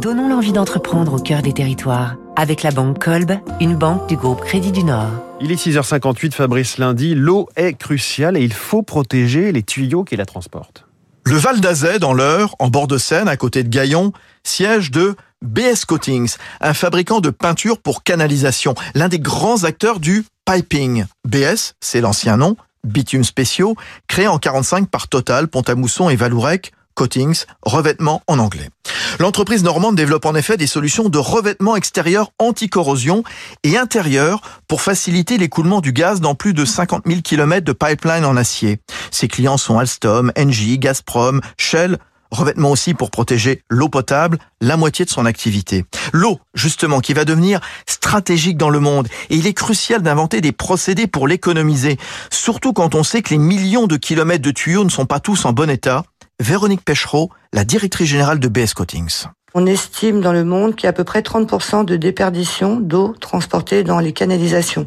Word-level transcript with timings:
Donnons 0.00 0.28
l'envie 0.28 0.52
d'entreprendre 0.52 1.14
au 1.14 1.18
cœur 1.18 1.42
des 1.42 1.52
territoires 1.52 2.16
avec 2.36 2.62
la 2.62 2.70
banque 2.70 3.04
Kolb, 3.04 3.38
une 3.60 3.76
banque 3.76 4.08
du 4.08 4.16
groupe 4.16 4.40
Crédit 4.40 4.72
du 4.72 4.82
Nord. 4.82 5.10
Il 5.40 5.52
est 5.52 5.62
6h58, 5.62 6.32
Fabrice 6.32 6.78
Lundi. 6.78 7.14
L'eau 7.14 7.48
est 7.56 7.74
cruciale 7.74 8.36
et 8.36 8.42
il 8.42 8.52
faut 8.52 8.82
protéger 8.82 9.52
les 9.52 9.62
tuyaux 9.62 10.04
qui 10.04 10.16
la 10.16 10.24
transportent. 10.24 10.86
Le 11.24 11.36
Val 11.36 11.60
d'Azay, 11.60 11.98
dans 11.98 12.14
l'Eure, 12.14 12.56
en 12.58 12.68
bord 12.68 12.86
de 12.86 12.96
Seine, 12.96 13.28
à 13.28 13.36
côté 13.36 13.62
de 13.62 13.68
Gaillon, 13.68 14.12
siège 14.42 14.90
de 14.90 15.16
BS 15.42 15.84
Coatings, 15.86 16.36
un 16.60 16.74
fabricant 16.74 17.20
de 17.20 17.30
peinture 17.30 17.78
pour 17.78 18.02
canalisation, 18.02 18.74
l'un 18.94 19.08
des 19.08 19.18
grands 19.18 19.64
acteurs 19.64 20.00
du 20.00 20.24
piping. 20.46 21.04
BS, 21.26 21.74
c'est 21.80 22.00
l'ancien 22.00 22.36
nom, 22.36 22.56
bitumes 22.84 23.24
spéciaux, 23.24 23.76
créé 24.08 24.28
en 24.28 24.38
45 24.38 24.88
par 24.88 25.08
Total, 25.08 25.48
Pont-à-Mousson 25.48 26.08
et 26.08 26.16
Valourec, 26.16 26.72
coatings, 26.94 27.44
revêtement 27.62 28.22
en 28.26 28.38
anglais. 28.38 28.70
L'entreprise 29.20 29.62
normande 29.62 29.96
développe 29.96 30.24
en 30.24 30.34
effet 30.34 30.56
des 30.56 30.66
solutions 30.66 31.10
de 31.10 31.18
revêtement 31.18 31.76
extérieur 31.76 32.32
anti-corrosion 32.38 33.22
et 33.64 33.76
intérieur 33.76 34.40
pour 34.66 34.80
faciliter 34.80 35.36
l'écoulement 35.36 35.82
du 35.82 35.92
gaz 35.92 36.22
dans 36.22 36.34
plus 36.34 36.54
de 36.54 36.64
50 36.64 37.02
000 37.06 37.20
km 37.20 37.62
de 37.62 37.72
pipeline 37.72 38.24
en 38.24 38.38
acier. 38.38 38.78
Ses 39.10 39.28
clients 39.28 39.58
sont 39.58 39.78
Alstom, 39.78 40.32
Engie, 40.38 40.78
Gazprom, 40.78 41.42
Shell, 41.58 41.98
revêtement 42.30 42.70
aussi 42.70 42.94
pour 42.94 43.10
protéger 43.10 43.62
l'eau 43.68 43.90
potable, 43.90 44.38
la 44.62 44.78
moitié 44.78 45.04
de 45.04 45.10
son 45.10 45.26
activité. 45.26 45.84
L'eau, 46.14 46.40
justement, 46.54 47.00
qui 47.00 47.12
va 47.12 47.26
devenir 47.26 47.60
stratégique 47.84 48.56
dans 48.56 48.70
le 48.70 48.80
monde. 48.80 49.06
Et 49.28 49.36
il 49.36 49.46
est 49.46 49.52
crucial 49.52 50.00
d'inventer 50.00 50.40
des 50.40 50.52
procédés 50.52 51.06
pour 51.06 51.28
l'économiser. 51.28 51.98
Surtout 52.30 52.72
quand 52.72 52.94
on 52.94 53.02
sait 53.02 53.20
que 53.20 53.34
les 53.34 53.38
millions 53.38 53.86
de 53.86 53.98
kilomètres 53.98 54.42
de 54.42 54.50
tuyaux 54.50 54.84
ne 54.84 54.88
sont 54.88 55.04
pas 55.04 55.20
tous 55.20 55.44
en 55.44 55.52
bon 55.52 55.68
état 55.68 56.04
Véronique 56.40 56.82
Pechereau, 56.82 57.30
la 57.52 57.66
directrice 57.66 58.08
générale 58.08 58.40
de 58.40 58.48
BS 58.48 58.72
Coatings. 58.74 59.26
On 59.52 59.66
estime 59.66 60.20
dans 60.20 60.32
le 60.32 60.44
monde 60.44 60.76
qu'il 60.76 60.84
y 60.84 60.86
a 60.86 60.90
à 60.90 60.92
peu 60.92 61.02
près 61.02 61.22
30% 61.22 61.84
de 61.84 61.96
déperdition 61.96 62.78
d'eau 62.78 63.14
transportée 63.18 63.82
dans 63.82 63.98
les 63.98 64.12
canalisations. 64.12 64.86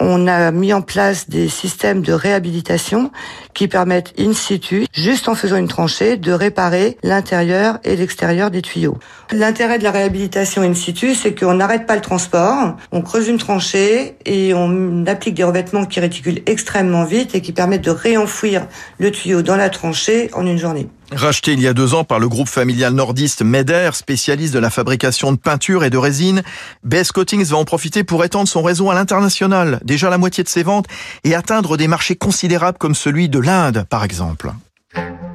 On 0.00 0.26
a 0.26 0.50
mis 0.52 0.72
en 0.72 0.80
place 0.80 1.28
des 1.28 1.50
systèmes 1.50 2.00
de 2.00 2.14
réhabilitation 2.14 3.10
qui 3.52 3.68
permettent 3.68 4.14
in 4.18 4.32
situ, 4.32 4.86
juste 4.94 5.28
en 5.28 5.34
faisant 5.34 5.56
une 5.56 5.68
tranchée, 5.68 6.16
de 6.16 6.32
réparer 6.32 6.96
l'intérieur 7.02 7.78
et 7.84 7.94
l'extérieur 7.94 8.50
des 8.50 8.62
tuyaux. 8.62 8.96
L'intérêt 9.32 9.78
de 9.78 9.84
la 9.84 9.90
réhabilitation 9.90 10.62
in 10.62 10.72
situ, 10.72 11.14
c'est 11.14 11.38
qu'on 11.38 11.54
n'arrête 11.54 11.86
pas 11.86 11.96
le 11.96 12.00
transport, 12.00 12.76
on 12.92 13.02
creuse 13.02 13.28
une 13.28 13.38
tranchée 13.38 14.16
et 14.24 14.54
on 14.54 15.04
applique 15.06 15.34
des 15.34 15.44
revêtements 15.44 15.84
qui 15.84 16.00
réticulent 16.00 16.40
extrêmement 16.46 17.04
vite 17.04 17.34
et 17.34 17.42
qui 17.42 17.52
permettent 17.52 17.84
de 17.84 17.90
réenfouir 17.90 18.66
le 18.98 19.10
tuyau 19.10 19.42
dans 19.42 19.56
la 19.56 19.68
tranchée 19.68 20.30
en 20.32 20.46
une 20.46 20.58
journée. 20.58 20.88
Racheté 21.12 21.52
il 21.52 21.60
y 21.60 21.66
a 21.66 21.74
deux 21.74 21.94
ans 21.94 22.04
par 22.04 22.18
le 22.18 22.28
groupe 22.28 22.48
familial 22.48 22.94
nordiste 22.94 23.42
Meder, 23.42 23.90
spécialiste 23.94 24.54
de 24.54 24.58
la 24.58 24.70
fabrication 24.70 25.32
de 25.32 25.36
peinture 25.36 25.84
et 25.84 25.90
de 25.90 25.98
résine, 25.98 26.42
BS 26.84 27.12
Coatings 27.12 27.46
va 27.46 27.56
en 27.56 27.64
profiter 27.64 28.04
pour 28.04 28.24
étendre 28.24 28.48
son 28.48 28.62
réseau 28.62 28.90
à 28.90 28.94
l'international, 28.94 29.80
déjà 29.84 30.08
la 30.08 30.18
moitié 30.18 30.44
de 30.44 30.48
ses 30.48 30.62
ventes, 30.62 30.86
et 31.24 31.34
atteindre 31.34 31.76
des 31.76 31.88
marchés 31.88 32.16
considérables 32.16 32.78
comme 32.78 32.94
celui 32.94 33.28
de 33.28 33.38
l'Inde, 33.38 33.84
par 33.90 34.04
exemple. 34.04 34.52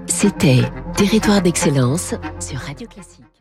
C'était 0.08 0.62
Territoire 0.96 1.42
d'excellence 1.42 2.14
sur 2.40 2.60
Radio 2.60 2.88
Classique. 2.88 3.35